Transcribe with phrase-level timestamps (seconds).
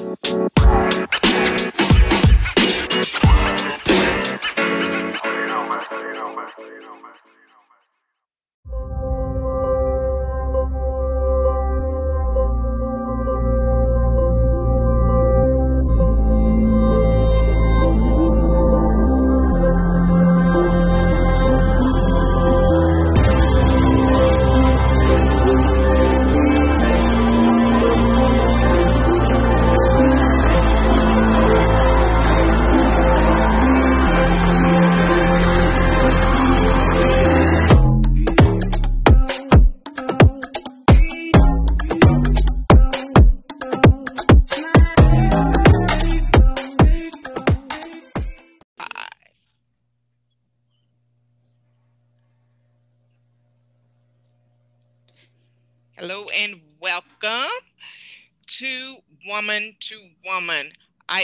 [0.00, 1.07] I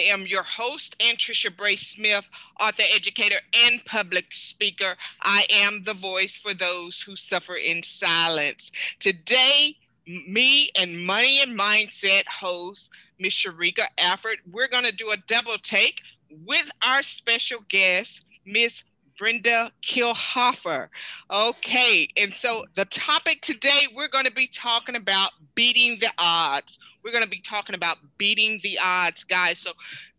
[0.04, 2.24] am your host, Anntricia Bray Smith,
[2.60, 4.96] author, educator, and public speaker.
[5.22, 8.70] I am the voice for those who suffer in silence.
[9.00, 15.16] Today, me and Money and Mindset host, Miss Sheryka Alford, we're going to do a
[15.16, 16.02] double take
[16.44, 18.82] with our special guest, Miss
[19.18, 20.88] Brenda Kilhoffer.
[21.30, 26.78] Okay, and so the topic today, we're going to be talking about beating the odds.
[27.02, 29.58] We're going to be talking about beating the odds, guys.
[29.58, 29.72] So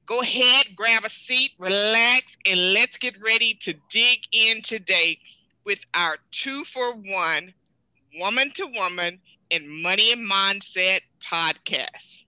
[0.06, 5.20] go ahead, grab a seat, relax, and let's get ready to dig in today
[5.66, 7.54] with our two for one,
[8.20, 9.20] woman to woman,
[9.52, 12.25] and money and mindset podcast.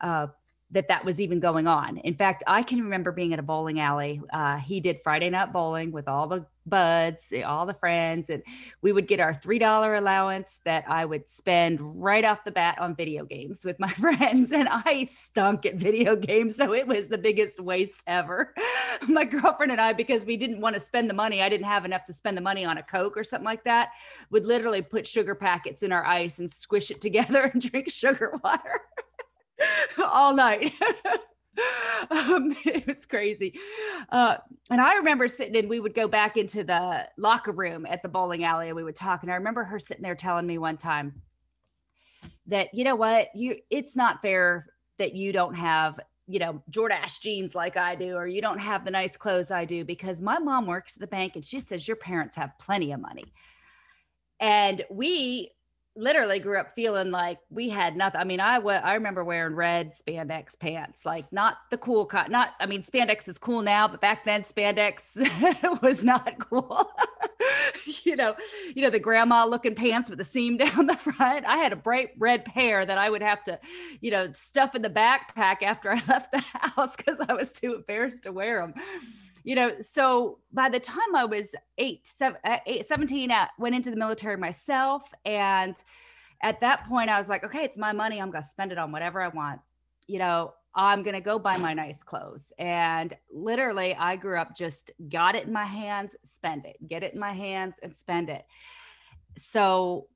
[0.00, 0.28] uh,
[0.70, 1.96] that that was even going on.
[1.98, 4.20] In fact, I can remember being at a bowling alley.
[4.30, 8.42] Uh, he did Friday night bowling with all the buds, all the friends, and
[8.82, 12.78] we would get our three dollar allowance that I would spend right off the bat
[12.78, 14.52] on video games with my friends.
[14.52, 18.54] And I stunk at video games, so it was the biggest waste ever.
[19.08, 21.86] my girlfriend and I, because we didn't want to spend the money, I didn't have
[21.86, 23.90] enough to spend the money on a Coke or something like that,
[24.30, 28.38] would literally put sugar packets in our ice and squish it together and drink sugar
[28.44, 28.82] water.
[30.04, 30.72] all night.
[32.10, 33.58] um, it was crazy.
[34.10, 34.36] Uh,
[34.70, 38.08] and I remember sitting in, we would go back into the locker room at the
[38.08, 39.22] bowling alley and we would talk.
[39.22, 41.22] And I remember her sitting there telling me one time
[42.46, 44.66] that, you know what, you, it's not fair
[44.98, 48.84] that you don't have, you know, Jordache jeans like I do, or you don't have
[48.84, 51.88] the nice clothes I do, because my mom works at the bank and she says
[51.88, 53.32] your parents have plenty of money.
[54.40, 55.52] And we
[55.98, 58.20] literally grew up feeling like we had nothing.
[58.20, 62.30] I mean, I I remember wearing red spandex pants, like not the cool cut.
[62.30, 65.16] Not, I mean, spandex is cool now, but back then spandex
[65.82, 66.90] was not cool.
[68.04, 68.36] you know,
[68.74, 71.44] you know the grandma looking pants with the seam down the front.
[71.44, 73.58] I had a bright red pair that I would have to,
[74.00, 77.74] you know, stuff in the backpack after I left the house because I was too
[77.74, 78.74] embarrassed to wear them
[79.48, 83.74] you know so by the time i was eight, seven, uh, eight 17 I went
[83.74, 85.74] into the military myself and
[86.42, 88.20] at that point i was like okay it's my money.
[88.20, 89.60] I'm going to spend it on whatever i want.
[90.06, 92.52] You know i'm going to go buy my nice clothes.
[92.58, 97.14] And literally i grew up just got it in my hands spend it get it
[97.14, 98.44] in my hands and spend it.
[99.38, 100.08] So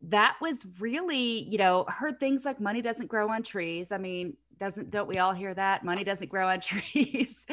[0.00, 3.92] that was really you know heard things like money doesn't grow on trees.
[3.92, 5.84] I mean doesn't don't we all hear that?
[5.84, 7.46] Money doesn't grow on trees.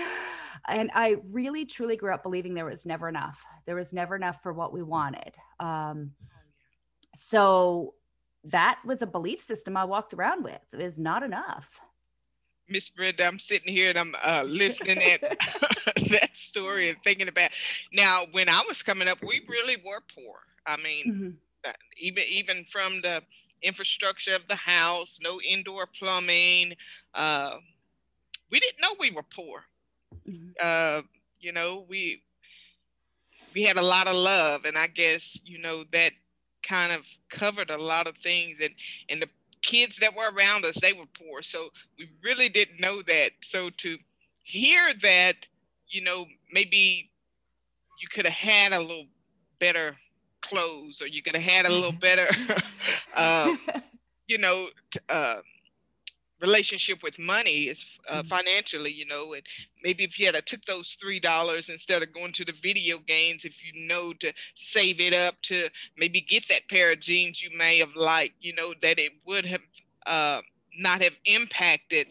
[0.68, 3.44] And i really truly grew up believing there was never enough.
[3.66, 5.34] There was never enough for what we wanted.
[5.60, 6.12] Um,
[7.16, 7.94] so
[8.46, 11.80] that was a belief system i walked around with it was not enough.
[12.68, 15.22] Miss brenda i'm sitting here and i'm uh, listening at
[16.10, 17.52] that story and thinking about
[17.94, 20.40] now when i was coming up we really were poor.
[20.66, 21.30] I mean mm-hmm.
[21.98, 23.22] Even even from the
[23.62, 26.76] infrastructure of the house, no indoor plumbing.
[27.14, 27.58] Uh,
[28.52, 29.64] we didn't know we were poor.
[30.28, 30.50] Mm-hmm.
[30.62, 31.02] Uh,
[31.40, 32.22] you know, we
[33.54, 36.12] we had a lot of love, and I guess you know that
[36.64, 38.60] kind of covered a lot of things.
[38.62, 38.74] And
[39.10, 39.30] and the
[39.62, 43.32] kids that were around us, they were poor, so we really didn't know that.
[43.42, 43.98] So to
[44.44, 45.36] hear that,
[45.88, 47.10] you know, maybe
[48.00, 49.08] you could have had a little
[49.60, 49.96] better
[50.48, 52.28] clothes or you could have had a little better
[53.16, 53.56] uh,
[54.28, 54.68] you know
[55.10, 55.38] uh,
[56.42, 58.28] relationship with money is uh, mm-hmm.
[58.28, 59.44] financially you know and
[59.84, 63.46] maybe if you had took those three dollars instead of going to the video games
[63.46, 67.50] if you know to save it up to maybe get that pair of jeans you
[67.58, 69.62] may have liked you know that it would have
[70.06, 70.42] uh,
[70.78, 72.08] not have impacted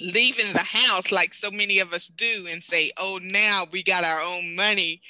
[0.00, 4.02] leaving the house like so many of us do and say oh now we got
[4.02, 5.00] our own money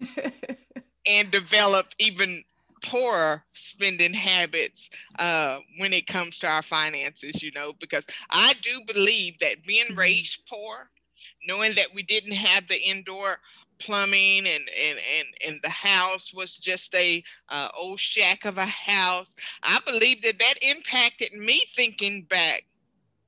[1.06, 2.44] and develop even
[2.82, 8.80] poorer spending habits uh, when it comes to our finances, you know, because I do
[8.86, 9.98] believe that being mm-hmm.
[9.98, 10.90] raised poor,
[11.46, 13.38] knowing that we didn't have the indoor
[13.78, 18.66] plumbing and and and, and the house was just a uh, old shack of a
[18.66, 22.66] house i believe that that impacted me thinking back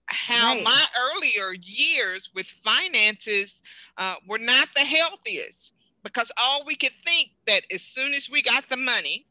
[0.06, 0.62] how right.
[0.62, 3.62] my earlier years with finances
[3.96, 5.72] uh, were not the healthiest
[6.02, 9.26] because all we could think that as soon as we got the money,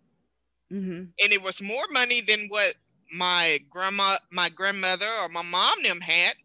[0.72, 1.04] mm-hmm.
[1.22, 2.76] and it was more money than what
[3.14, 6.36] my grandma, my grandmother, or my mom them had,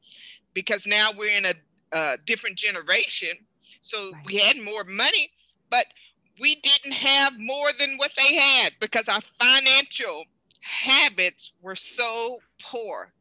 [0.54, 1.54] because now we're in a,
[1.92, 3.36] a different generation.
[3.82, 4.26] So right.
[4.26, 5.30] we had more money,
[5.70, 5.86] but
[6.40, 10.24] we didn't have more than what they had because our financial
[10.60, 13.12] habits were so poor.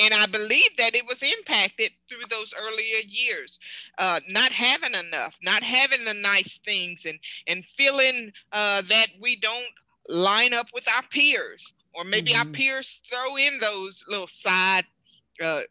[0.00, 3.60] And I believe that it was impacted through those earlier years,
[3.98, 9.36] uh, not having enough, not having the nice things, and and feeling uh, that we
[9.36, 9.70] don't
[10.08, 12.48] line up with our peers, or maybe mm-hmm.
[12.48, 14.84] our peers throw in those little side
[15.42, 15.62] uh,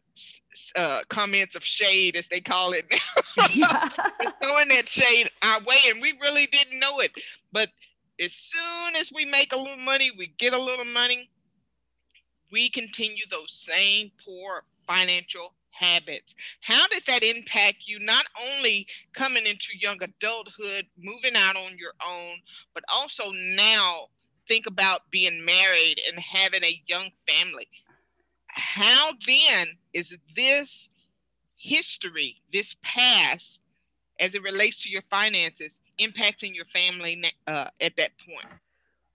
[0.76, 3.46] uh, comments of shade, as they call it now,
[4.42, 7.12] throwing that shade our way, and we really didn't know it.
[7.52, 7.70] But
[8.20, 11.30] as soon as we make a little money, we get a little money,
[12.50, 16.34] we continue those same poor financial habits.
[16.60, 18.26] How did that impact you, not
[18.56, 22.36] only coming into young adulthood, moving out on your own,
[22.74, 24.08] but also now
[24.46, 27.68] think about being married and having a young family?
[28.48, 30.90] How then is this
[31.56, 33.62] history, this past,
[34.20, 38.46] as it relates to your finances, impacting your family uh, at that point?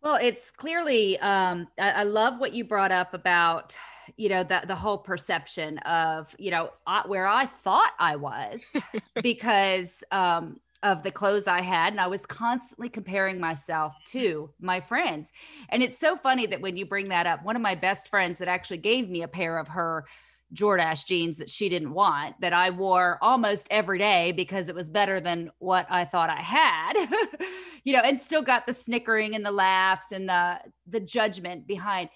[0.01, 3.75] Well, it's clearly, um, I, I, love what you brought up about,
[4.15, 8.63] you know, the, the whole perception of, you know, I, where I thought I was
[9.21, 11.91] because um, of the clothes I had.
[11.91, 15.31] And I was constantly comparing myself to my friends.
[15.67, 18.39] And it's so funny that when you bring that up, one of my best friends
[18.39, 20.05] that actually gave me a pair of her
[20.53, 24.89] Jordache jeans that she didn't want that I wore almost every day because it was
[24.89, 26.93] better than what I thought I had.
[27.83, 32.09] you know, and still got the snickering and the laughs and the the judgment behind.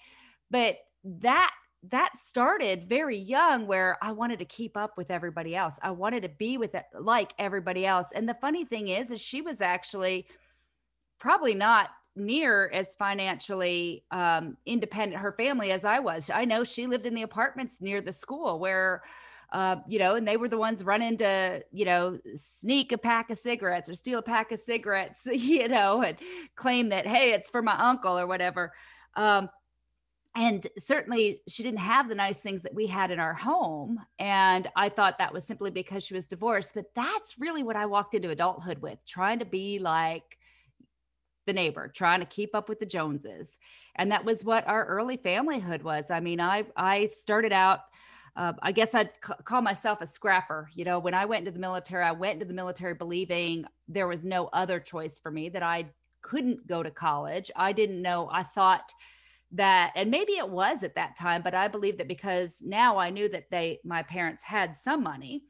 [0.50, 1.52] But that
[1.90, 5.78] that started very young where I wanted to keep up with everybody else.
[5.82, 8.08] I wanted to be with it like everybody else.
[8.14, 10.26] And the funny thing is is she was actually
[11.20, 16.30] probably not near as financially um, independent her family as I was.
[16.30, 19.02] I know she lived in the apartments near the school where
[19.54, 23.30] uh, you know, and they were the ones running to, you know, sneak a pack
[23.30, 26.16] of cigarettes or steal a pack of cigarettes, you know, and
[26.56, 28.72] claim that, hey, it's for my uncle or whatever.
[29.14, 29.48] Um,
[30.34, 34.00] and certainly she didn't have the nice things that we had in our home.
[34.18, 36.72] And I thought that was simply because she was divorced.
[36.74, 40.36] But that's really what I walked into adulthood with, trying to be like,
[41.46, 43.58] the neighbor, trying to keep up with the Joneses.
[43.96, 46.10] And that was what our early familyhood was.
[46.10, 47.80] I mean, I I started out
[48.36, 50.68] uh, I guess I'd c- call myself a scrapper.
[50.74, 54.08] You know, when I went into the military, I went into the military believing there
[54.08, 55.90] was no other choice for me, that I
[56.22, 57.50] couldn't go to college.
[57.54, 58.92] I didn't know, I thought
[59.52, 63.10] that, and maybe it was at that time, but I believe that because now I
[63.10, 65.44] knew that they, my parents had some money,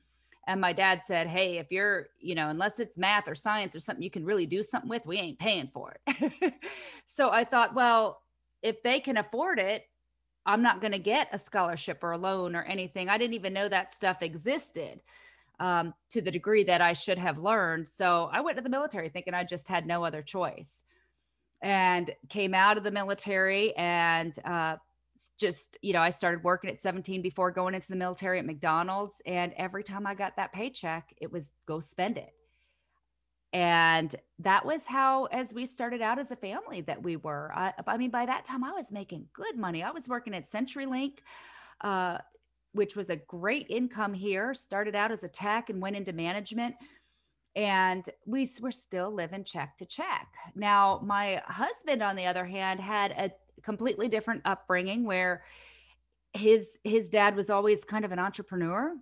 [0.46, 3.80] and my dad said, Hey, if you're, you know, unless it's math or science or
[3.80, 6.54] something you can really do something with, we ain't paying for it.
[7.06, 8.20] so I thought, well,
[8.62, 9.84] if they can afford it,
[10.46, 13.08] I'm not going to get a scholarship or a loan or anything.
[13.08, 15.00] I didn't even know that stuff existed
[15.60, 17.88] um, to the degree that I should have learned.
[17.88, 20.82] So I went to the military thinking I just had no other choice
[21.62, 24.76] and came out of the military and uh,
[25.38, 29.22] just, you know, I started working at 17 before going into the military at McDonald's.
[29.26, 32.32] And every time I got that paycheck, it was go spend it.
[33.52, 37.52] And that was how, as we started out as a family, that we were.
[37.54, 39.84] I, I mean, by that time, I was making good money.
[39.84, 41.18] I was working at CenturyLink.
[41.80, 42.18] Uh,
[42.74, 46.74] which was a great income here, started out as a tech and went into management.
[47.56, 50.26] And we were still living check to check.
[50.56, 53.30] Now, my husband, on the other hand, had a
[53.64, 55.42] completely different upbringing where
[56.32, 58.94] his his dad was always kind of an entrepreneur,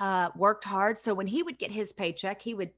[0.00, 0.98] uh, worked hard.
[0.98, 2.70] So when he would get his paycheck, he would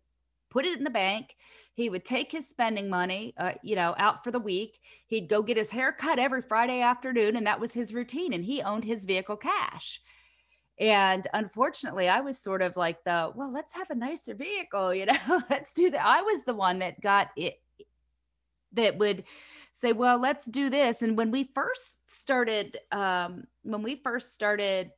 [0.50, 1.37] put it in the bank.
[1.75, 4.78] He would take his spending money, uh, you know, out for the week.
[5.06, 8.35] He'd go get his hair cut every Friday afternoon, and that was his routine.
[8.35, 10.00] And he owned his vehicle cash.
[10.78, 15.06] And unfortunately, I was sort of like the, well, let's have a nicer vehicle, you
[15.06, 16.04] know, let's do that.
[16.04, 17.61] I was the one that got it,
[18.73, 19.25] that would
[19.83, 21.03] say, well, let's do this.
[21.03, 24.93] And when we first started, um, when we first started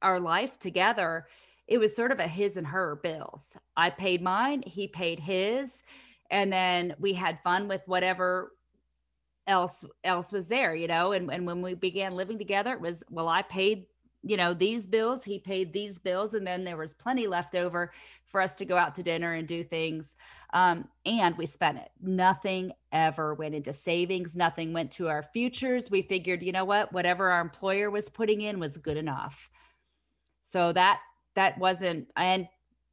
[0.00, 1.26] our life together,
[1.66, 3.56] it was sort of a his and her bills.
[3.76, 5.82] I paid mine, he paid his,
[6.30, 8.52] and then we had fun with whatever
[9.48, 11.10] else else was there, you know.
[11.12, 13.86] And and when we began living together, it was well, I paid
[14.26, 17.92] you know these bills he paid these bills and then there was plenty left over
[18.24, 20.16] for us to go out to dinner and do things
[20.52, 21.90] um, and we spent it.
[22.00, 25.90] Nothing ever went into savings nothing went to our futures.
[25.90, 29.48] We figured you know what whatever our employer was putting in was good enough.
[30.44, 31.00] So that
[31.36, 32.48] that wasn't and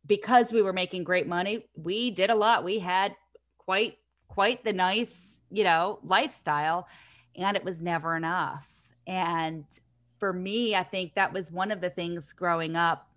[0.05, 2.63] because we were making great money we did a lot.
[2.63, 3.15] We had
[3.57, 3.97] quite
[4.27, 6.87] quite the nice you know lifestyle
[7.35, 8.69] and it was never enough.
[9.07, 9.65] And
[10.24, 13.10] for me i think that was one of the things growing up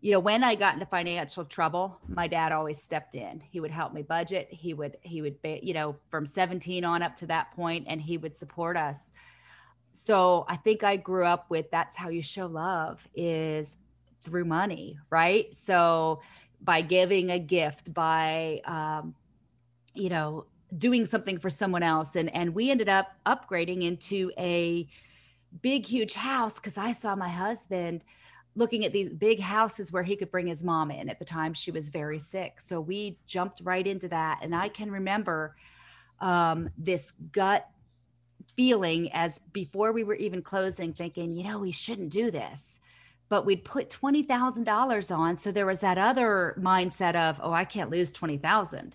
[0.00, 3.42] you know when i got into financial trouble my dad always stepped in.
[3.50, 4.48] He would help me budget.
[4.50, 8.00] He would he would be, you know from 17 on up to that point and
[8.00, 9.12] he would support us.
[9.92, 13.76] So i think i grew up with that's how you show love is
[14.22, 15.54] through money, right?
[15.54, 16.22] So
[16.62, 19.14] by giving a gift, by um,
[19.92, 20.46] you know,
[20.78, 24.88] doing something for someone else, and and we ended up upgrading into a
[25.62, 28.04] big, huge house because I saw my husband
[28.56, 31.08] looking at these big houses where he could bring his mom in.
[31.08, 34.68] At the time, she was very sick, so we jumped right into that, and I
[34.68, 35.56] can remember
[36.20, 37.68] um, this gut
[38.56, 42.78] feeling as before we were even closing thinking you know we shouldn't do this
[43.28, 45.38] but we'd put $20,000 on.
[45.38, 48.94] So there was that other mindset of, oh, I can't lose 20,000.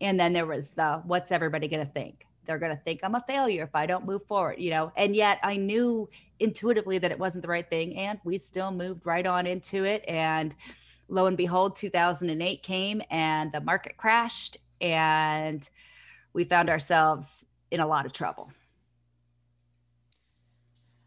[0.00, 2.26] And then there was the, what's everybody going to think?
[2.48, 4.90] They're going to think I'm a failure if I don't move forward, you know?
[4.96, 6.08] And yet I knew
[6.40, 7.96] intuitively that it wasn't the right thing.
[7.98, 10.02] And we still moved right on into it.
[10.08, 10.54] And
[11.08, 15.68] lo and behold, 2008 came and the market crashed and
[16.32, 18.50] we found ourselves in a lot of trouble.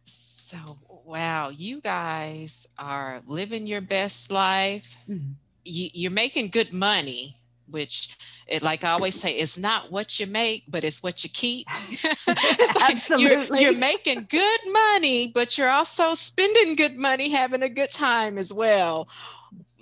[0.06, 0.58] So
[1.06, 4.96] wow, you guys are living your best life.
[5.10, 5.32] Mm-hmm.
[5.66, 7.36] You, you're making good money,
[7.72, 11.30] which it, like I always say, it's not what you make, but it's what you
[11.30, 11.68] keep.
[12.28, 13.62] like Absolutely.
[13.62, 18.38] You're, you're, making good money, but you're also spending good money, having a good time
[18.38, 19.08] as well.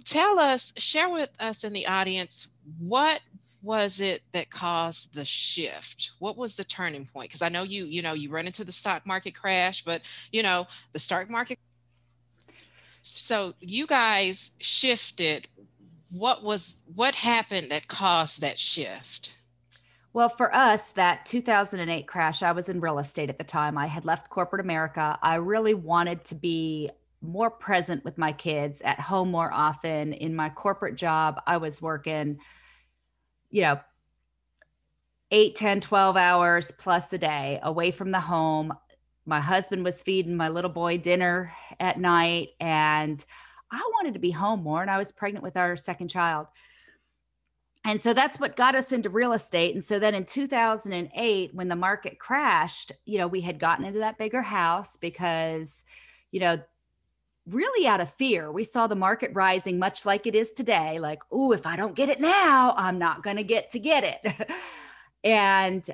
[0.05, 3.21] Tell us, share with us in the audience, what
[3.61, 7.85] was it that caused the shift what was the turning point because i know you
[7.85, 11.59] you know you run into the stock market crash but you know the stock market
[13.01, 15.47] so you guys shifted
[16.11, 19.35] what was what happened that caused that shift?
[20.13, 23.77] Well for us that 2008 crash i was in real estate at the time.
[23.77, 25.17] I had left corporate america.
[25.21, 26.89] I really wanted to be
[27.21, 30.13] more present with my kids at home more often.
[30.13, 32.39] In my corporate job i was working
[33.49, 33.79] you know,
[35.31, 38.73] 8, 10, 12 hours plus a day away from the home.
[39.25, 43.23] My husband was feeding my little boy dinner at night, and
[43.71, 44.81] I wanted to be home more.
[44.81, 46.47] And I was pregnant with our second child.
[47.85, 49.73] And so that's what got us into real estate.
[49.73, 53.99] And so then in 2008, when the market crashed, you know, we had gotten into
[53.99, 55.83] that bigger house because,
[56.31, 56.59] you know,
[57.47, 58.51] really out of fear.
[58.51, 61.95] We saw the market rising much like it is today, like, oh, if I don't
[61.95, 64.49] get it now, I'm not going to get to get it.
[65.23, 65.89] and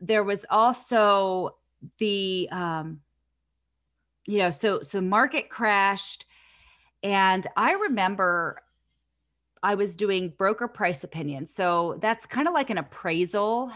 [0.00, 1.56] there was also
[1.98, 3.00] the um
[4.26, 6.26] you know, so so market crashed
[7.02, 8.62] and I remember
[9.62, 11.46] I was doing broker price opinion.
[11.46, 13.72] So that's kind of like an appraisal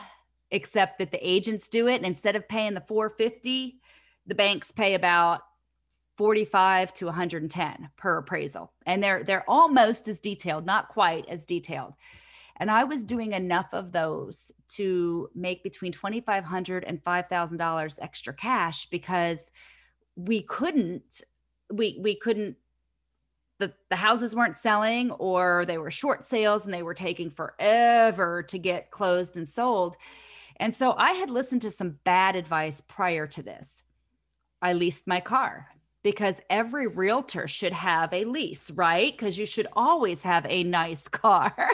[0.51, 1.97] except that the agents do it.
[1.97, 3.81] And instead of paying the 450
[4.27, 5.43] the banks pay about
[6.17, 8.73] 45 to 110 per appraisal.
[8.87, 11.95] And they're they're almost as detailed not quite as detailed.
[12.57, 18.87] And i was doing enough of those to make between 2500 and $5000 extra cash
[18.87, 19.51] because
[20.17, 21.21] we couldn't
[21.73, 22.57] we we couldn't
[23.59, 28.43] the, the houses weren't selling or they were short sales and they were taking forever
[28.43, 29.97] to get closed and sold
[30.57, 33.83] and so i had listened to some bad advice prior to this
[34.61, 35.69] i leased my car
[36.05, 39.11] because every realtor should have a lease, right?
[39.11, 41.71] Because you should always have a nice car.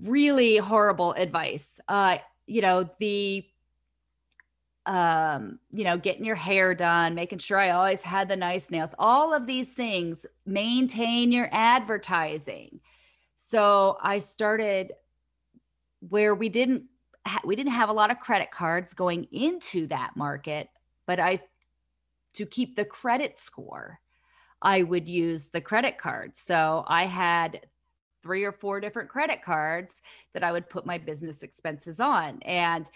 [0.00, 1.78] really horrible advice.
[1.88, 3.44] Uh, you know, the
[4.90, 8.92] um, you know, getting your hair done, making sure I always had the nice nails,
[8.98, 12.80] all of these things maintain your advertising.
[13.36, 14.92] So I started
[16.08, 16.86] where we didn't
[17.24, 20.68] ha- we didn't have a lot of credit cards going into that market,
[21.06, 21.38] but I
[22.32, 24.00] to keep the credit score,
[24.60, 26.36] I would use the credit card.
[26.36, 27.64] So I had
[28.24, 32.42] three or four different credit cards that I would put my business expenses on.
[32.42, 32.90] And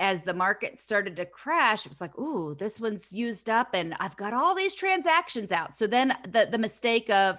[0.00, 3.94] as the market started to crash, it was like, ooh, this one's used up and
[4.00, 5.76] I've got all these transactions out.
[5.76, 7.38] So then the, the mistake of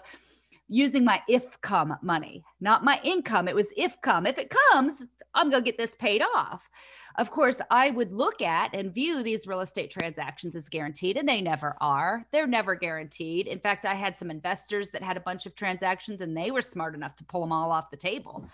[0.70, 3.50] using my if come money, not my income.
[3.50, 4.26] It was if come.
[4.26, 5.04] If it comes,
[5.34, 6.70] I'm going to get this paid off.
[7.18, 11.28] Of course, I would look at and view these real estate transactions as guaranteed, and
[11.28, 12.26] they never are.
[12.32, 13.48] They're never guaranteed.
[13.48, 16.62] In fact, I had some investors that had a bunch of transactions and they were
[16.62, 18.46] smart enough to pull them all off the table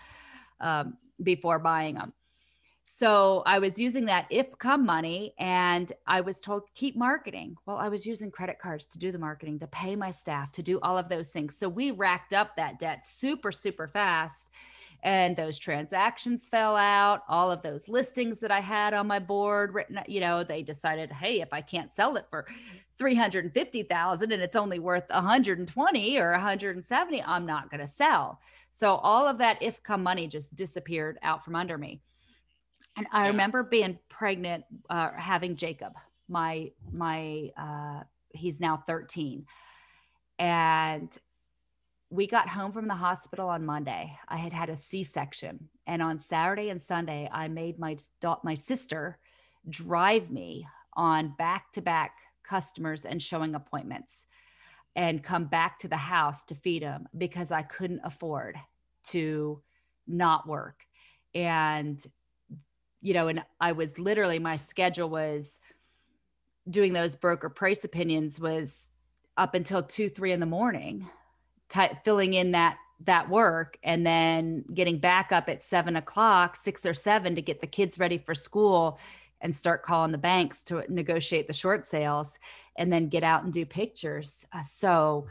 [0.60, 2.12] um, before buying them.
[2.90, 7.54] So I was using that if come money and I was told keep marketing.
[7.66, 10.62] Well, I was using credit cards to do the marketing, to pay my staff, to
[10.62, 11.54] do all of those things.
[11.54, 14.48] So we racked up that debt super, super fast.
[15.02, 17.24] And those transactions fell out.
[17.28, 21.12] All of those listings that I had on my board written, you know, they decided,
[21.12, 22.46] hey, if I can't sell it for
[22.98, 28.40] 350,000 and it's only worth 120 or 170, I'm not going to sell.
[28.70, 32.00] So all of that if come money just disappeared out from under me.
[32.98, 33.30] And I yeah.
[33.30, 35.92] remember being pregnant, uh, having Jacob,
[36.28, 38.02] my, my, uh,
[38.34, 39.46] he's now 13.
[40.40, 41.16] And
[42.10, 44.18] we got home from the hospital on Monday.
[44.26, 47.96] I had had a C-section, and on Saturday and Sunday, I made my
[48.42, 49.18] my sister
[49.68, 54.24] drive me on back-to-back customers and showing appointments,
[54.96, 58.56] and come back to the house to feed him because I couldn't afford
[59.08, 59.60] to
[60.06, 60.86] not work.
[61.34, 62.02] And
[63.00, 65.60] you know, and I was literally my schedule was
[66.68, 68.88] doing those broker price opinions was
[69.36, 71.08] up until two, three in the morning,
[72.04, 76.94] filling in that that work and then getting back up at seven o'clock, six or
[76.94, 78.98] seven to get the kids ready for school
[79.40, 82.40] and start calling the banks to negotiate the short sales
[82.76, 84.44] and then get out and do pictures.
[84.52, 85.28] Uh, so,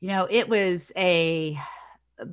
[0.00, 1.58] you know, it was a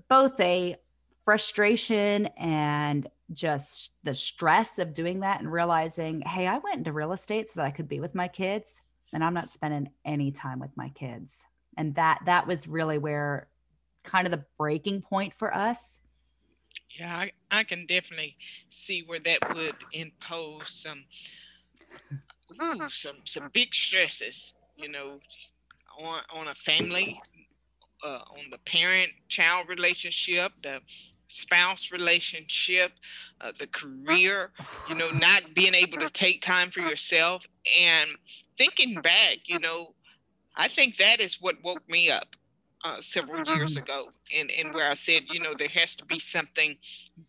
[0.10, 0.76] both a
[1.24, 7.14] frustration and just the stress of doing that and realizing, hey, I went into real
[7.14, 8.76] estate so that I could be with my kids
[9.14, 11.44] and I'm not spending any time with my kids.
[11.78, 13.48] And that that was really where
[14.04, 16.00] kind of the breaking point for us.
[16.98, 18.36] Yeah, I, I can definitely
[18.70, 21.04] see where that would impose some
[22.62, 25.20] ooh, some some big stresses, you know,
[26.00, 27.22] on on a family,
[28.04, 30.82] uh, on the parent child relationship, the
[31.30, 32.92] spouse relationship,
[33.40, 34.52] uh, the career,
[34.90, 37.48] you know, not being able to take time for yourself.
[37.80, 38.10] And
[38.58, 39.94] thinking back, you know,
[40.56, 42.36] I think that is what woke me up
[42.84, 46.20] uh, several years ago, and, and where I said, you know, there has to be
[46.20, 46.76] something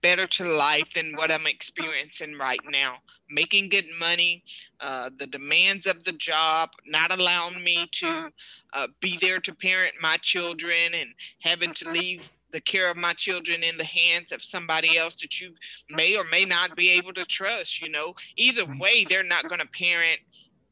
[0.01, 2.97] better to life than what I'm experiencing right now.
[3.29, 4.43] Making good money,
[4.81, 8.31] uh, the demands of the job, not allowing me to
[8.73, 11.11] uh, be there to parent my children, and
[11.43, 15.41] having to leave the care of my children in the hands of somebody else that
[15.41, 15.55] you
[15.91, 17.81] may or may not be able to trust.
[17.81, 20.21] You know, either way, they're not going to parent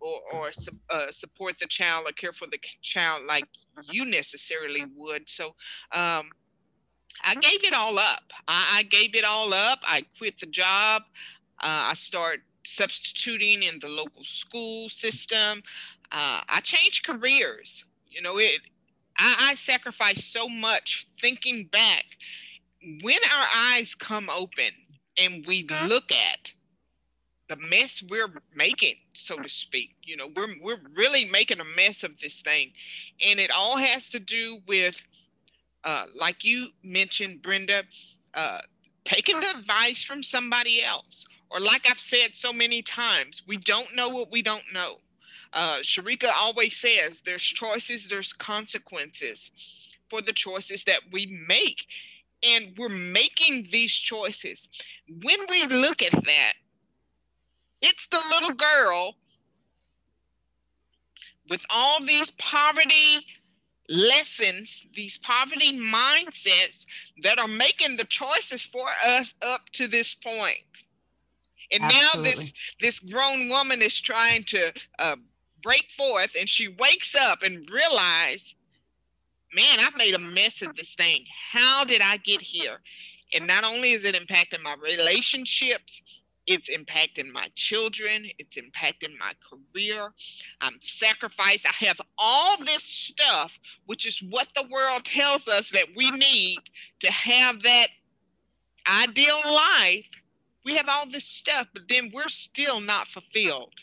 [0.01, 0.51] or, or
[0.91, 3.45] uh, support the child or care for the child like
[3.91, 5.29] you necessarily would.
[5.29, 5.55] So,
[5.93, 6.31] um,
[7.25, 8.33] I gave it all up.
[8.47, 9.81] I, I, gave it all up.
[9.85, 11.03] I quit the job.
[11.61, 15.62] Uh, I started substituting in the local school system.
[16.12, 17.85] Uh, I changed careers.
[18.07, 18.61] You know, it
[19.18, 22.04] I, I sacrifice so much thinking back.
[23.02, 24.70] When our eyes come open
[25.16, 26.52] and we look at
[27.48, 32.04] the mess we're making, so to speak, you know, we're we're really making a mess
[32.04, 32.70] of this thing,
[33.26, 35.02] and it all has to do with,
[35.85, 37.83] uh, like you mentioned, Brenda,
[38.35, 38.61] uh,
[39.04, 43.94] taking the advice from somebody else or like I've said so many times, we don't
[43.94, 44.98] know what we don't know.
[45.52, 49.50] Uh, Sheryka always says there's choices, there's consequences
[50.11, 51.87] for the choices that we make.
[52.42, 54.68] And we're making these choices.
[55.08, 56.52] When we look at that,
[57.80, 59.16] it's the little girl
[61.48, 63.26] with all these poverty
[63.88, 66.84] lessons, these poverty mindsets
[67.22, 70.58] that are making the choices for us up to this point.
[71.70, 72.30] And Absolutely.
[72.30, 75.16] now this this grown woman is trying to uh,
[75.62, 78.55] break forth, and she wakes up and realize,
[79.55, 81.25] man, I've made a mess of this thing.
[81.53, 82.79] How did I get here?
[83.35, 86.01] And not only is it impacting my relationships,
[86.49, 88.27] it's impacting my children.
[88.38, 90.12] It's impacting my career.
[90.62, 91.66] I'm sacrificed.
[91.66, 93.53] I have all this stuff,
[93.85, 96.59] which is what the world tells us that we need
[97.01, 97.88] to have that
[98.88, 100.07] ideal life.
[100.64, 103.75] We have all this stuff, but then we're still not fulfilled.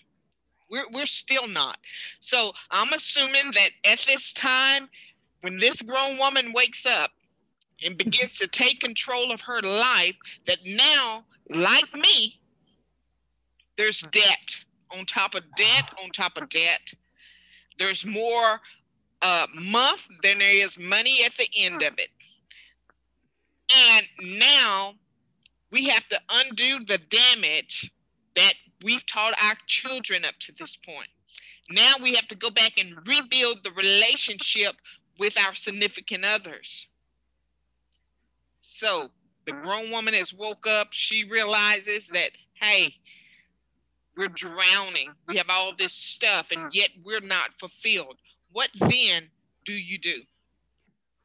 [0.69, 1.78] We're, we're still not.
[2.19, 4.89] So I'm assuming that at this time,
[5.41, 7.12] when this grown woman wakes up
[7.84, 10.15] and begins to take control of her life,
[10.47, 12.39] that now, like me,
[13.78, 14.63] there's debt
[14.97, 16.93] on top of debt on top of debt.
[17.78, 18.62] There's more
[19.21, 22.10] uh, month than there is money at the end of it.
[23.93, 24.06] And
[24.39, 24.95] now
[25.71, 27.91] we have to undo the damage
[28.36, 28.54] that
[28.86, 31.10] we've taught our children up to this point.
[31.71, 34.76] Now we have to go back and rebuild the relationship
[35.17, 36.88] with our significant others.
[38.62, 39.10] So
[39.45, 40.89] the grown woman has woke up.
[40.91, 42.93] She realizes that, hey,
[44.15, 45.10] we're drowning.
[45.28, 48.17] We have all this stuff, and yet we're not fulfilled.
[48.52, 49.30] What then
[49.65, 50.21] do you do?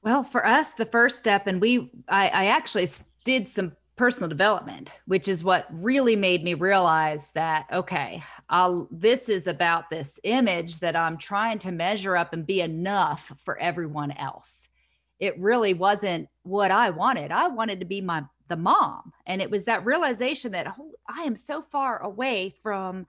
[0.03, 2.89] Well, for us, the first step, and we, I, I actually
[3.25, 9.29] did some personal development, which is what really made me realize that, okay, I'll, this
[9.29, 14.13] is about this image that I'm trying to measure up and be enough for everyone
[14.13, 14.71] else.
[15.19, 17.31] It really wasn't what I wanted.
[17.31, 19.13] I wanted to be my the mom.
[19.27, 23.07] And it was that realization that oh, I am so far away from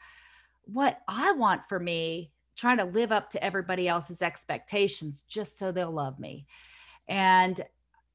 [0.65, 5.71] what I want for me, trying to live up to everybody else's expectations just so
[5.71, 6.47] they'll love me.
[7.07, 7.61] And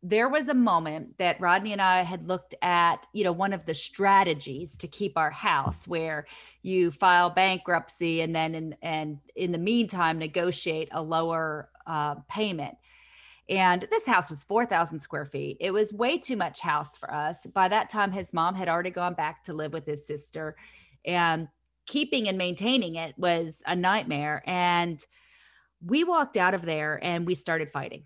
[0.08, 3.66] there was a moment that Rodney and I had looked at, you know, one of
[3.66, 6.26] the strategies to keep our house where
[6.62, 12.76] you file bankruptcy and then in, and in the meantime negotiate a lower uh, payment.
[13.48, 15.56] And this house was 4,000 square feet.
[15.58, 17.44] It was way too much house for us.
[17.52, 20.54] By that time, his mom had already gone back to live with his sister,
[21.04, 21.48] and
[21.86, 24.44] keeping and maintaining it was a nightmare.
[24.46, 25.04] And
[25.84, 28.04] we walked out of there and we started fighting.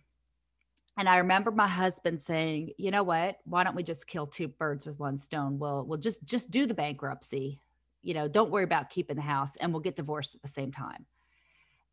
[0.96, 3.38] And I remember my husband saying, "You know what?
[3.44, 5.58] Why don't we just kill two birds with one stone?
[5.58, 7.60] We'll we'll just just do the bankruptcy.
[8.02, 10.72] You know, don't worry about keeping the house, and we'll get divorced at the same
[10.72, 11.06] time."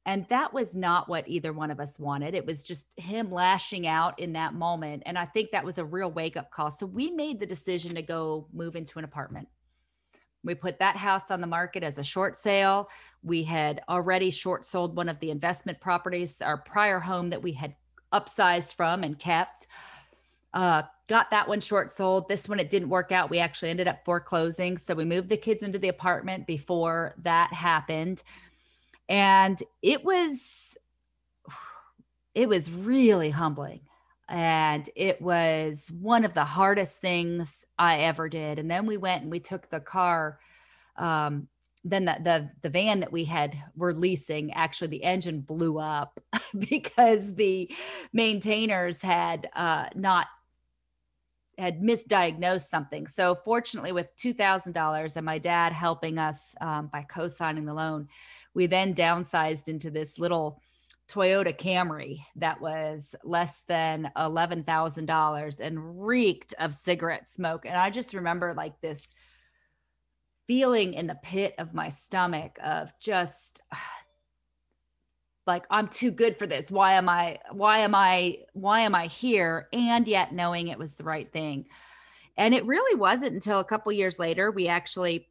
[0.08, 2.34] And that was not what either one of us wanted.
[2.34, 5.04] It was just him lashing out in that moment.
[5.06, 6.72] And I think that was a real wake up call.
[6.72, 9.50] So we made the decision to go move into an apartment.
[10.46, 12.90] We put that house on the market as a short sale.
[13.22, 17.52] We had already short sold one of the investment properties, our prior home that we
[17.52, 17.76] had
[18.13, 19.67] upsized from and kept.
[20.54, 22.28] Uh, got that one short sold.
[22.28, 23.30] This one, it didn't work out.
[23.30, 24.78] We actually ended up foreclosing.
[24.78, 28.24] So we moved the kids into the apartment before that happened
[29.10, 30.78] and it was
[32.36, 33.82] it was really humbling
[34.30, 39.24] and it was one of the hardest things i ever did and then we went
[39.24, 40.39] and we took the car
[40.98, 41.48] um,
[41.84, 46.20] then the, the the van that we had were leasing actually the engine blew up
[46.70, 47.72] because the
[48.13, 50.28] maintainers had uh, not
[51.58, 53.08] had misdiagnosed something.
[53.08, 57.74] So fortunately, with two thousand dollars and my dad helping us um, by co-signing the
[57.74, 58.08] loan,
[58.54, 60.62] we then downsized into this little
[61.10, 67.66] Toyota Camry that was less than $11,000 and reeked of cigarette smoke.
[67.66, 69.10] And I just remember like this
[70.48, 73.62] feeling in the pit of my stomach of just
[75.46, 76.72] like I'm too good for this.
[76.72, 80.96] Why am I why am I why am I here and yet knowing it was
[80.96, 81.68] the right thing.
[82.36, 85.28] And it really wasn't until a couple years later we actually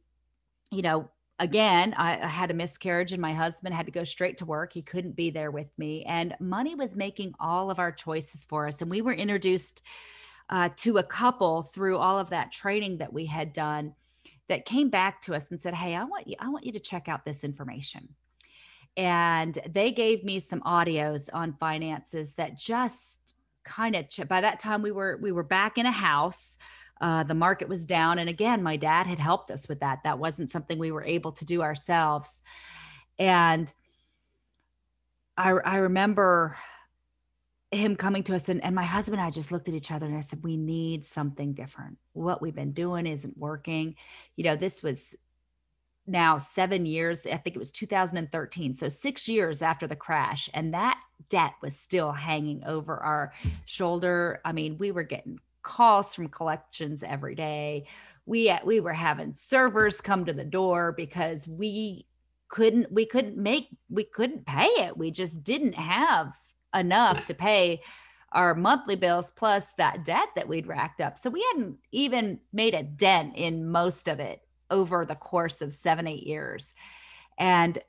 [0.71, 4.39] you know again, I, I, had a miscarriage and my husband had to go straight
[4.39, 4.73] to work.
[4.73, 6.03] He couldn't be there with me.
[6.05, 8.81] And money was making all of our choices for us.
[8.81, 9.83] And we were introduced
[10.49, 13.93] uh, to a couple through all of that training that we had done
[14.49, 16.79] that came back to us and said, Hey, I want you, I want you to
[16.79, 18.09] check out this information.
[18.95, 24.81] And they gave me some audios on finances that just kind of by that time
[24.81, 26.57] we were we were back in a house
[26.99, 28.17] Uh, the market was down.
[28.19, 29.99] And again, my dad had helped us with that.
[30.03, 32.41] That wasn't something we were able to do ourselves.
[33.19, 33.71] And
[35.37, 36.57] I, I remember
[37.71, 40.05] him coming to us and, and my husband and I just looked at each other
[40.05, 41.97] and I said, we need something different.
[42.13, 43.95] What we've been doing isn't working.
[44.35, 45.15] You know, this was
[46.05, 47.25] now seven years.
[47.25, 48.73] I think it was 2013.
[48.73, 50.49] So six years after the crash.
[50.53, 50.97] And that
[51.29, 53.33] debt was still hanging over our
[53.65, 54.39] shoulder.
[54.45, 57.87] I mean, we were getting calls from collections every day.
[58.25, 62.05] We, uh, we were having servers come to the door because we
[62.47, 64.95] couldn't, we couldn't make, we couldn't pay it.
[64.95, 66.31] We just didn't have
[66.77, 67.81] enough to pay
[68.31, 71.17] our monthly bills plus that debt that we'd racked up.
[71.17, 75.71] So we hadn't even made a dent in most of it over the course of
[75.71, 76.73] seven, eight years.
[77.37, 77.79] And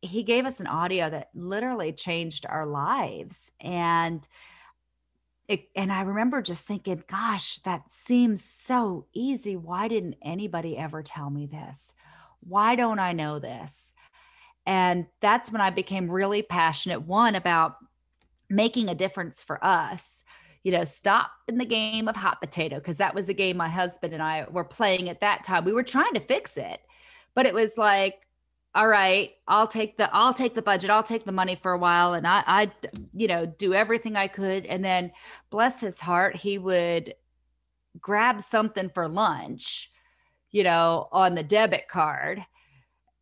[0.00, 3.50] he gave us an audio that literally changed our lives.
[3.60, 4.26] And
[5.48, 9.56] it, and I remember just thinking, gosh, that seems so easy.
[9.56, 11.92] Why didn't anybody ever tell me this?
[12.40, 13.92] Why don't I know this?
[14.64, 17.76] And that's when I became really passionate, one, about
[18.50, 20.22] making a difference for us
[20.62, 23.68] you know stop in the game of hot potato because that was the game my
[23.68, 25.64] husband and i were playing at that time.
[25.64, 26.80] We were trying to fix it
[27.34, 28.26] but it was like
[28.74, 31.78] all right i'll take the i'll take the budget i'll take the money for a
[31.78, 32.70] while and i i
[33.14, 34.66] you know do everything i could.
[34.66, 35.12] And then
[35.50, 37.14] bless his heart he would
[38.00, 39.90] grab something for lunch
[40.50, 42.44] you know on the debit card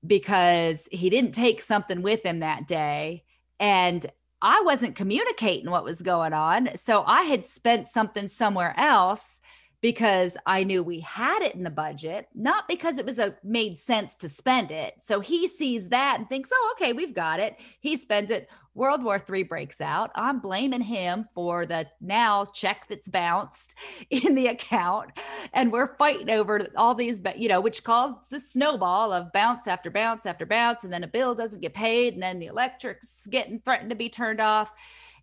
[0.06, 3.24] because he didn't take something with him that day
[3.58, 4.06] and
[4.40, 6.70] I wasn't communicating what was going on.
[6.76, 9.40] So I had spent something somewhere else
[9.80, 13.78] because I knew we had it in the budget, not because it was a made
[13.78, 14.94] sense to spend it.
[15.00, 18.48] So he sees that and thinks, "Oh, okay, we've got it." He spends it.
[18.74, 20.12] World War III breaks out.
[20.14, 23.74] I'm blaming him for the now check that's bounced
[24.10, 25.10] in the account,
[25.52, 29.90] and we're fighting over all these, you know, which caused the snowball of bounce after
[29.90, 33.60] bounce after bounce, and then a bill doesn't get paid, and then the electric's getting
[33.60, 34.72] threatened to be turned off.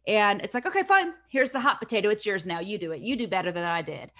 [0.07, 1.13] And it's like, okay, fine.
[1.29, 2.09] Here's the hot potato.
[2.09, 2.59] It's yours now.
[2.59, 3.01] You do it.
[3.01, 4.11] You do better than I did.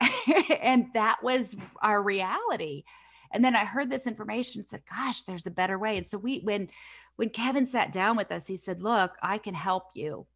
[0.60, 2.84] and that was our reality.
[3.32, 5.98] And then I heard this information said, gosh, there's a better way.
[5.98, 6.70] And so we, when,
[7.16, 10.26] when Kevin sat down with us, he said, look, I can help you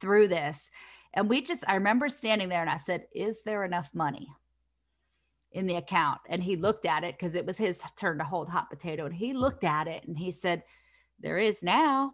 [0.00, 0.70] through this.
[1.12, 4.28] And we just, I remember standing there and I said, is there enough money?
[5.52, 8.48] in the account and he looked at it because it was his turn to hold
[8.48, 10.62] hot potato and he looked at it and he said
[11.20, 12.12] there is now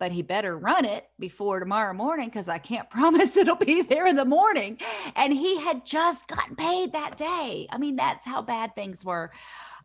[0.00, 4.08] but he better run it before tomorrow morning because I can't promise it'll be there
[4.08, 4.78] in the morning.
[5.14, 7.68] And he had just gotten paid that day.
[7.70, 9.30] I mean, that's how bad things were.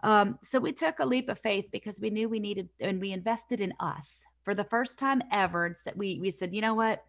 [0.01, 3.11] Um, so we took a leap of faith because we knew we needed and we
[3.11, 5.75] invested in us for the first time ever.
[5.95, 7.03] We, we said, you know what?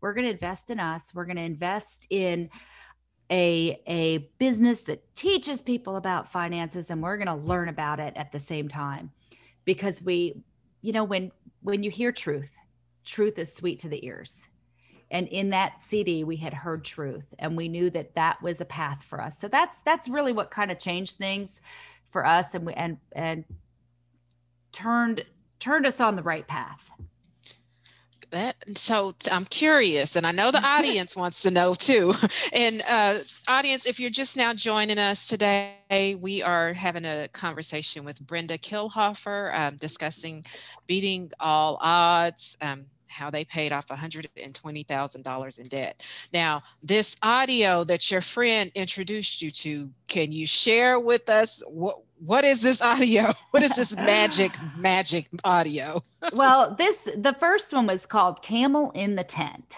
[0.00, 1.12] We're going to invest in us.
[1.14, 2.48] We're going to invest in
[3.30, 8.12] a a business that teaches people about finances and we're going to learn about it
[8.14, 9.10] at the same time
[9.64, 10.44] because we
[10.80, 12.50] you know when when you hear truth,
[13.04, 14.48] truth is sweet to the ears.
[15.10, 18.64] And in that CD, we had heard truth, and we knew that that was a
[18.64, 19.38] path for us.
[19.38, 21.60] So that's that's really what kind of changed things
[22.10, 23.44] for us, and we and and
[24.72, 25.24] turned
[25.60, 26.90] turned us on the right path
[28.36, 32.12] that so i'm curious and i know the audience wants to know too
[32.52, 33.18] and uh,
[33.48, 38.58] audience if you're just now joining us today we are having a conversation with brenda
[38.58, 40.44] kilhoffer um, discussing
[40.86, 46.02] beating all odds um, how they paid off $120,000 in debt.
[46.32, 51.96] Now, this audio that your friend introduced you to, can you share with us what
[52.18, 53.32] what is this audio?
[53.50, 56.02] What is this magic magic audio?
[56.32, 59.76] well, this the first one was called Camel in the Tent.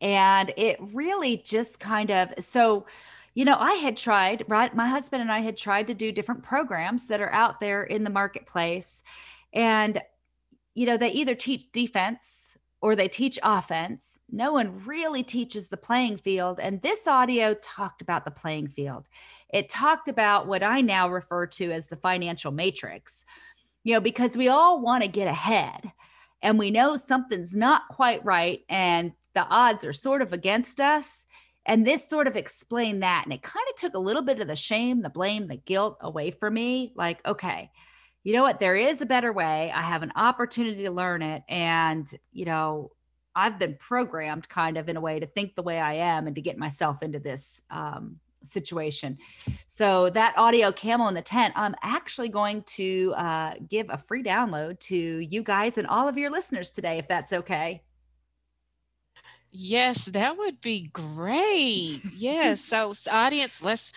[0.00, 2.86] And it really just kind of so
[3.34, 4.74] you know, I had tried, right?
[4.74, 8.04] My husband and I had tried to do different programs that are out there in
[8.04, 9.02] the marketplace.
[9.54, 10.02] And,
[10.74, 12.51] you know, they either teach defense
[12.82, 14.18] or they teach offense.
[14.30, 16.58] No one really teaches the playing field.
[16.60, 19.08] And this audio talked about the playing field.
[19.50, 23.24] It talked about what I now refer to as the financial matrix,
[23.84, 25.92] you know, because we all want to get ahead
[26.42, 31.24] and we know something's not quite right and the odds are sort of against us.
[31.64, 33.22] And this sort of explained that.
[33.24, 35.98] And it kind of took a little bit of the shame, the blame, the guilt
[36.00, 36.92] away from me.
[36.96, 37.70] Like, okay,
[38.24, 38.60] you know what?
[38.60, 39.72] There is a better way.
[39.74, 41.42] I have an opportunity to learn it.
[41.48, 42.92] And, you know,
[43.34, 46.36] I've been programmed kind of in a way to think the way I am and
[46.36, 49.18] to get myself into this um, situation.
[49.68, 54.22] So that audio camel in the tent, I'm actually going to uh, give a free
[54.22, 57.82] download to you guys and all of your listeners today, if that's okay.
[59.50, 62.00] Yes, that would be great.
[62.14, 62.62] Yes.
[62.62, 63.92] so audience, let's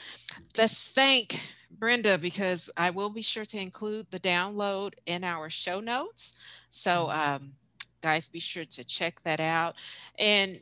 [0.58, 1.40] let's thank
[1.76, 6.34] Brenda because I will be sure to include the download in our show notes.
[6.70, 7.54] So um,
[8.02, 9.76] guys, be sure to check that out.
[10.18, 10.60] And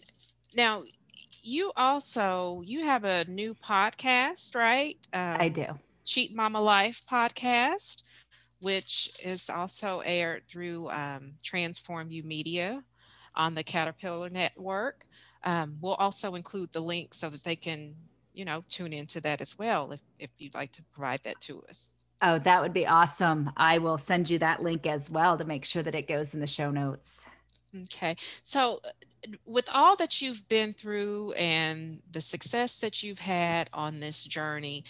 [0.56, 0.84] now
[1.41, 4.97] you also you have a new podcast, right?
[5.13, 5.65] Um, I do.
[6.06, 8.04] Cheap Mama Life podcast,
[8.62, 12.84] which is also aired through um, TransformU Media
[13.36, 15.06] on the Caterpillar Network.
[15.43, 17.95] Um, we'll also include the link so that they can,
[18.34, 21.63] you know, tune into that as well if, if you'd like to provide that to
[21.69, 21.89] us.
[22.22, 23.52] Oh, that would be awesome.
[23.58, 26.39] I will send you that link as well to make sure that it goes in
[26.39, 27.26] the show notes.
[27.84, 28.15] Okay.
[28.43, 28.89] So, uh,
[29.46, 34.84] with all that you've been through and the success that you've had on this journey,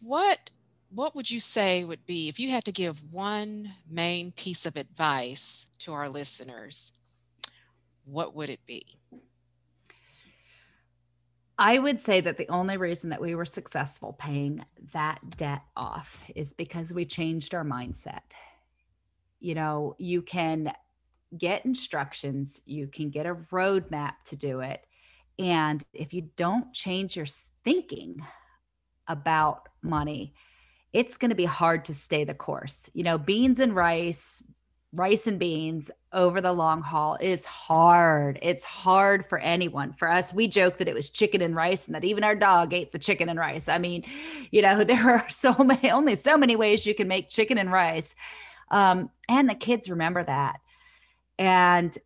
[0.00, 0.50] what
[0.92, 4.76] what would you say would be if you had to give one main piece of
[4.76, 6.92] advice to our listeners
[8.10, 8.84] what would it be?
[11.60, 16.24] I would say that the only reason that we were successful paying that debt off
[16.34, 18.22] is because we changed our mindset.
[19.40, 20.72] You know, you can
[21.36, 24.86] get instructions, you can get a roadmap to do it.
[25.38, 27.26] And if you don't change your
[27.62, 28.24] thinking
[29.06, 30.32] about money,
[30.94, 32.88] it's going to be hard to stay the course.
[32.94, 34.42] You know, beans and rice,
[34.92, 38.40] rice and beans over the long haul is hard.
[38.42, 39.92] It's hard for anyone.
[39.92, 42.74] For us, we joke that it was chicken and rice and that even our dog
[42.74, 43.68] ate the chicken and rice.
[43.68, 44.04] I mean,
[44.50, 47.70] you know, there are so many, only so many ways you can make chicken and
[47.70, 48.16] rice.
[48.70, 50.58] Um, and the kids remember that.
[51.38, 51.96] And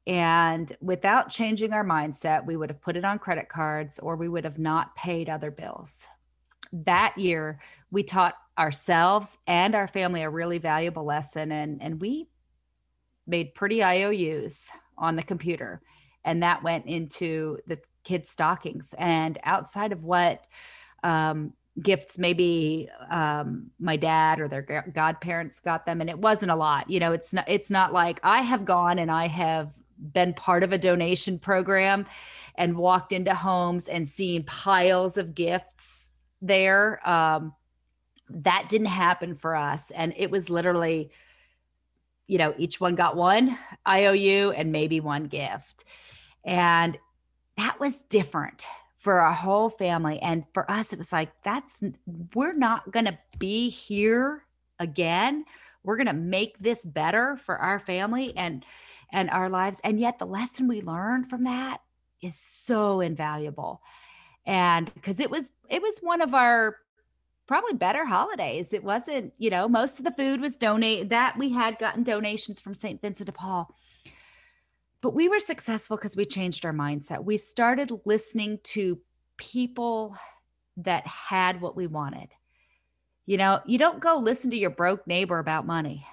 [0.08, 4.26] and without changing our mindset, we would have put it on credit cards or we
[4.26, 6.08] would have not paid other bills.
[6.72, 12.26] That year, we taught ourselves and our family a really valuable lesson, and, and we
[13.26, 15.82] made pretty IOUs on the computer.
[16.24, 18.94] And that went into the kids' stockings.
[18.98, 20.46] And outside of what
[21.04, 26.56] um, gifts maybe um, my dad or their godparents got them and it wasn't a
[26.56, 30.34] lot you know it's not it's not like i have gone and i have been
[30.34, 32.06] part of a donation program
[32.54, 37.06] and walked into homes and seen piles of gifts there.
[37.08, 37.54] Um,
[38.30, 39.90] that didn't happen for us.
[39.90, 41.10] And it was literally,
[42.26, 45.84] you know, each one got one IOU and maybe one gift.
[46.44, 46.98] And
[47.56, 48.66] that was different
[48.98, 50.18] for our whole family.
[50.20, 51.82] And for us, it was like, that's,
[52.34, 54.44] we're not going to be here
[54.78, 55.44] again.
[55.84, 58.36] We're going to make this better for our family.
[58.36, 58.64] And,
[59.10, 59.80] and our lives.
[59.84, 61.80] And yet the lesson we learned from that
[62.22, 63.82] is so invaluable.
[64.46, 66.76] And because it was it was one of our
[67.46, 68.72] probably better holidays.
[68.74, 72.60] It wasn't, you know, most of the food was donated that we had gotten donations
[72.60, 73.00] from St.
[73.00, 73.74] Vincent de Paul.
[75.00, 77.24] But we were successful because we changed our mindset.
[77.24, 79.00] We started listening to
[79.38, 80.14] people
[80.76, 82.28] that had what we wanted.
[83.28, 86.06] You know, you don't go listen to your broke neighbor about money.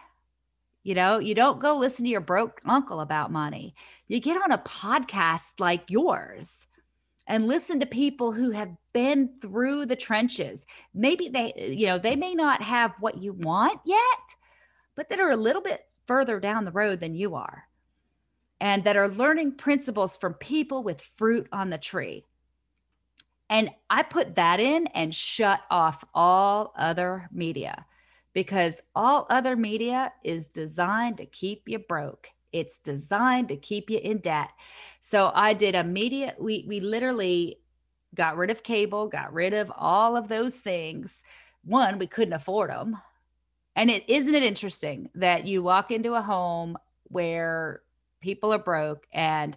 [0.84, 3.74] You know, you don't go listen to your broke uncle about money.
[4.10, 6.68] You get on a podcast like yours
[7.26, 10.66] and listen to people who have been through the trenches.
[10.94, 14.36] Maybe they, you know, they may not have what you want yet,
[14.96, 17.64] but that are a little bit further down the road than you are
[18.60, 22.26] and that are learning principles from people with fruit on the tree.
[23.50, 27.86] And I put that in and shut off all other media
[28.34, 32.30] because all other media is designed to keep you broke.
[32.52, 34.50] It's designed to keep you in debt.
[35.02, 37.60] So I did immediate, we, we literally
[38.16, 41.22] got rid of cable, got rid of all of those things.
[41.64, 42.98] One, we couldn't afford them.
[43.76, 47.82] And it isn't it interesting that you walk into a home where
[48.22, 49.56] people are broke and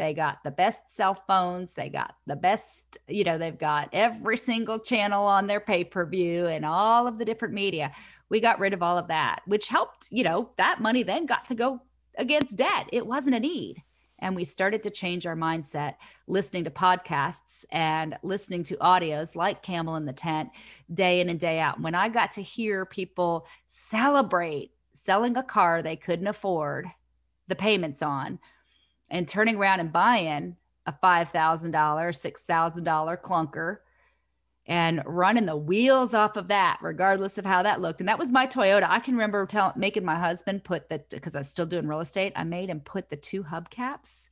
[0.00, 1.74] they got the best cell phones.
[1.74, 6.06] They got the best, you know, they've got every single channel on their pay per
[6.06, 7.92] view and all of the different media
[8.30, 11.46] we got rid of all of that, which helped, you know, that money then got
[11.48, 11.82] to go
[12.16, 12.88] against debt.
[12.92, 13.82] It wasn't a need.
[14.20, 15.94] And we started to change our mindset,
[16.26, 20.50] listening to podcasts and listening to audios like Camel in the Tent
[20.92, 21.80] day in and day out.
[21.80, 26.86] When I got to hear people celebrate selling a car they couldn't afford
[27.48, 28.38] the payments on
[29.10, 30.56] and turning around and buying
[30.86, 33.78] a $5,000, $6,000 clunker
[34.66, 38.00] and running the wheels off of that, regardless of how that looked.
[38.00, 38.86] And that was my Toyota.
[38.88, 42.00] I can remember tell, making my husband put the, because I was still doing real
[42.00, 44.28] estate, I made him put the two hubcaps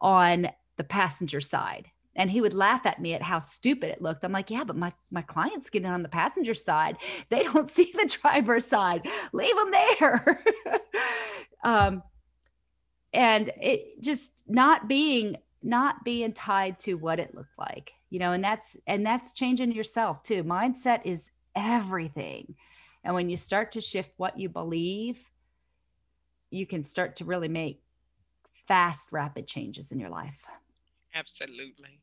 [0.00, 4.24] on the passenger side and he would laugh at me at how stupid it looked.
[4.24, 6.96] I'm like, yeah, but my my clients getting on the passenger side,
[7.28, 9.06] they don't see the driver's side.
[9.32, 10.44] Leave them there.
[11.64, 12.02] um,
[13.12, 18.32] and it just not being not being tied to what it looked like, you know,
[18.32, 20.44] and that's and that's changing yourself too.
[20.44, 22.54] Mindset is everything.
[23.02, 25.20] And when you start to shift what you believe,
[26.50, 27.82] you can start to really make
[28.66, 30.44] fast, rapid changes in your life.
[31.14, 32.00] Absolutely.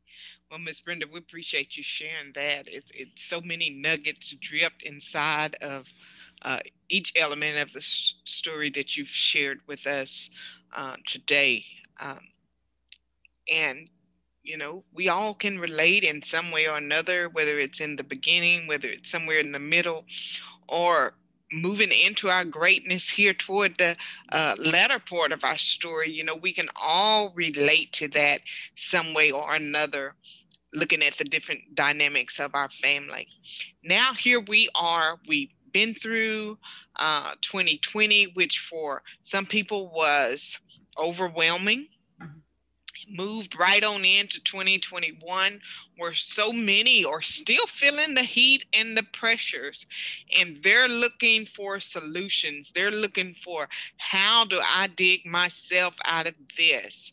[0.49, 2.67] Well, Miss Brenda, we appreciate you sharing that.
[2.67, 5.87] It's it's so many nuggets dripped inside of
[6.41, 10.29] uh, each element of the story that you've shared with us
[10.75, 11.65] uh, today.
[12.01, 12.19] Um,
[13.51, 13.89] and
[14.43, 18.03] you know, we all can relate in some way or another, whether it's in the
[18.03, 20.05] beginning, whether it's somewhere in the middle,
[20.67, 21.15] or
[21.53, 23.95] moving into our greatness here toward the
[24.29, 28.41] uh, latter part of our story, you know, we can all relate to that
[28.75, 30.15] some way or another,
[30.73, 33.27] looking at the different dynamics of our family.
[33.83, 36.57] Now, here we are, we've been through
[36.95, 40.57] uh, 2020, which for some people was
[40.97, 41.87] overwhelming.
[43.09, 45.59] Moved right on into 2021
[45.97, 49.85] where so many are still feeling the heat and the pressures
[50.39, 52.71] and they're looking for solutions.
[52.73, 53.67] They're looking for
[53.97, 57.11] how do i dig myself out of this?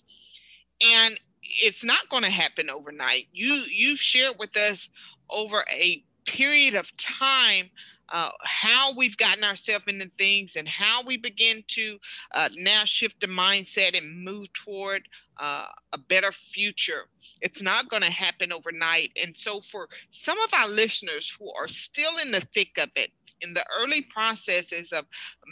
[0.80, 3.26] And it's not going to happen overnight.
[3.32, 4.88] You you shared with us
[5.28, 7.70] over a period of time
[8.11, 11.98] uh, how we've gotten ourselves into things and how we begin to
[12.32, 15.08] uh, now shift the mindset and move toward
[15.38, 17.06] uh, a better future.
[17.40, 19.12] It's not going to happen overnight.
[19.20, 23.12] And so, for some of our listeners who are still in the thick of it,
[23.40, 25.06] in the early processes of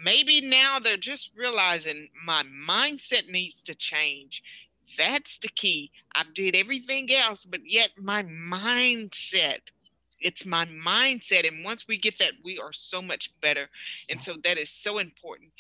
[0.05, 4.43] maybe now they're just realizing my mindset needs to change.
[4.97, 5.91] That's the key.
[6.15, 9.61] I've did everything else, but yet my mindset
[10.21, 13.69] it's my mindset and once we get that we are so much better
[14.09, 15.51] and so that is so important.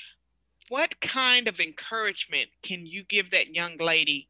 [0.69, 4.29] What kind of encouragement can you give that young lady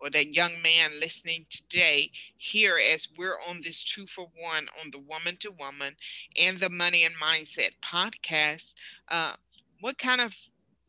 [0.00, 4.90] or that young man listening today here as we're on this two for one on
[4.90, 5.96] the woman to woman
[6.36, 8.74] and the money and mindset podcast?
[9.08, 9.32] Uh,
[9.80, 10.34] what kind of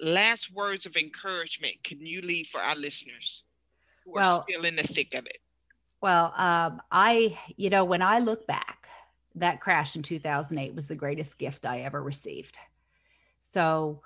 [0.01, 3.43] last words of encouragement can you leave for our listeners
[4.03, 5.37] who well, are still in the thick of it?
[6.01, 8.78] Well um, i you know when i look back
[9.35, 12.57] that crash in 2008 was the greatest gift I ever received.
[13.41, 14.01] So,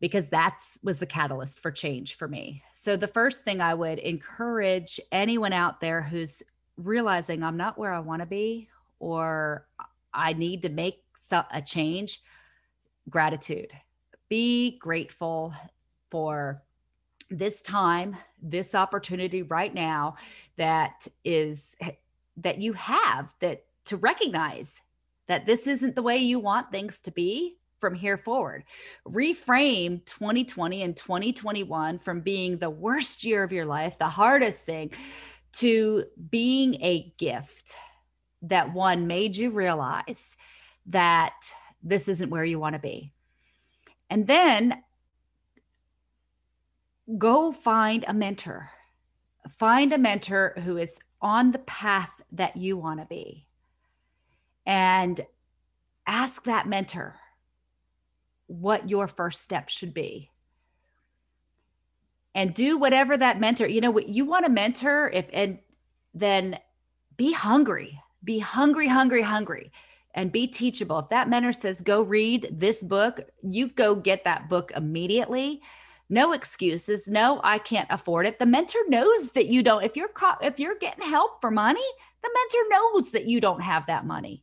[0.00, 2.62] because that's was the catalyst for change for me.
[2.74, 6.42] So, the first thing I would encourage anyone out there who's
[6.76, 8.68] realizing I'm not where I want to be
[8.98, 9.66] or
[10.12, 11.02] I need to make
[11.50, 12.22] a change,
[13.08, 13.70] gratitude.
[14.28, 15.54] Be grateful
[16.10, 16.62] for
[17.30, 20.16] this time, this opportunity right now
[20.56, 21.76] that is
[22.36, 24.80] that you have that to recognize
[25.28, 28.64] that this isn't the way you want things to be from here forward.
[29.06, 34.92] Reframe 2020 and 2021 from being the worst year of your life, the hardest thing,
[35.54, 37.74] to being a gift
[38.42, 40.36] that one made you realize
[40.86, 41.34] that
[41.82, 43.12] this isn't where you want to be.
[44.08, 44.82] And then
[47.18, 48.70] go find a mentor.
[49.50, 53.46] Find a mentor who is on the path that you want to be
[54.66, 55.20] and
[56.06, 57.16] ask that mentor
[58.46, 60.30] what your first step should be.
[62.34, 65.58] And do whatever that mentor you know what you want a mentor if and
[66.14, 66.58] then
[67.16, 69.70] be hungry be hungry hungry hungry
[70.14, 70.98] and be teachable.
[70.98, 75.60] If that mentor says go read this book you go get that book immediately.
[76.08, 78.38] No excuses no i can't afford it.
[78.38, 80.10] The mentor knows that you don't if you're
[80.40, 81.84] if you're getting help for money
[82.22, 84.42] the mentor knows that you don't have that money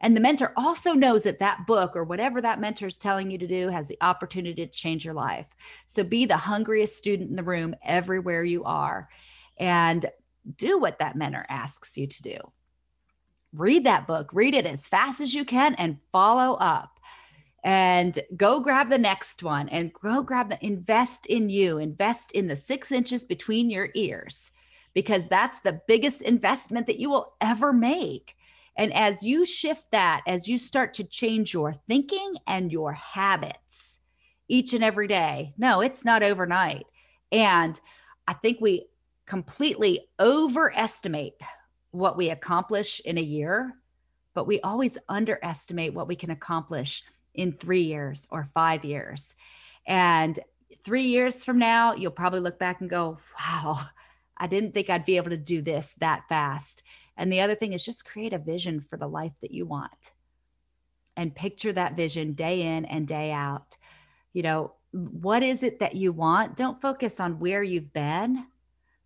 [0.00, 3.38] and the mentor also knows that that book or whatever that mentor is telling you
[3.38, 5.48] to do has the opportunity to change your life.
[5.86, 9.08] So be the hungriest student in the room everywhere you are
[9.58, 10.06] and
[10.56, 12.38] do what that mentor asks you to do.
[13.52, 16.98] Read that book, read it as fast as you can and follow up.
[17.62, 22.46] And go grab the next one and go grab the invest in you, invest in
[22.46, 24.50] the six inches between your ears,
[24.94, 28.34] because that's the biggest investment that you will ever make
[28.76, 34.00] and as you shift that, as you start to change your thinking and your habits
[34.48, 36.86] each and every day, no, it's not overnight.
[37.32, 37.78] And
[38.26, 38.86] I think we
[39.26, 41.34] completely overestimate
[41.90, 43.74] what we accomplish in a year,
[44.34, 47.02] but we always underestimate what we can accomplish
[47.34, 49.34] in three years or five years.
[49.86, 50.38] And
[50.84, 53.80] three years from now, you'll probably look back and go, wow,
[54.36, 56.82] I didn't think I'd be able to do this that fast.
[57.20, 60.12] And the other thing is just create a vision for the life that you want
[61.18, 63.76] and picture that vision day in and day out.
[64.32, 66.56] You know, what is it that you want?
[66.56, 68.46] Don't focus on where you've been,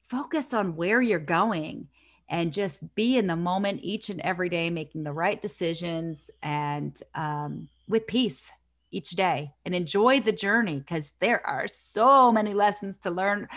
[0.04, 1.88] focus on where you're going
[2.28, 7.02] and just be in the moment each and every day, making the right decisions and
[7.16, 8.48] um, with peace
[8.92, 13.48] each day and enjoy the journey because there are so many lessons to learn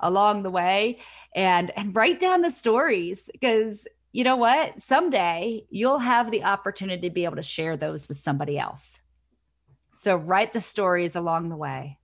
[0.00, 0.98] along the way
[1.36, 7.08] and and write down the stories because you know what someday you'll have the opportunity
[7.08, 9.00] to be able to share those with somebody else
[9.92, 11.96] so write the stories along the way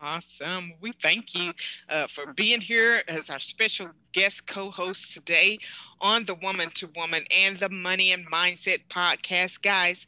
[0.00, 0.74] Awesome.
[0.80, 1.52] We thank you
[1.88, 5.58] uh, for being here as our special guest co host today
[6.02, 9.62] on the Woman to Woman and the Money and Mindset podcast.
[9.62, 10.06] Guys,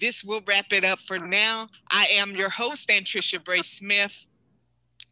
[0.00, 1.68] this will wrap it up for now.
[1.90, 4.14] I am your host, Anntricia Bray Smith.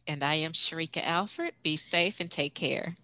[0.07, 1.53] And I am Sheryka Alford.
[1.61, 2.95] Be safe and take care.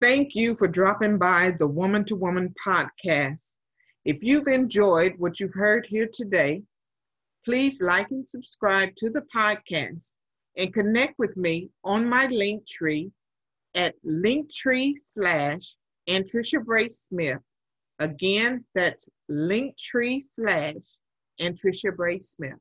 [0.00, 3.56] Thank you for dropping by the Woman to Woman podcast.
[4.04, 6.62] If you've enjoyed what you've heard here today,
[7.44, 10.16] Please like and subscribe to the podcast
[10.58, 13.10] and connect with me on my link tree
[13.74, 15.74] at linktree slash
[16.06, 17.40] Anntricia Bray Smith.
[17.98, 20.84] Again, that's linktree slash
[21.40, 22.58] Anntricia Bray Smith.